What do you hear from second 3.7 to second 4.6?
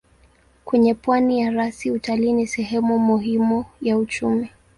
ya uchumi.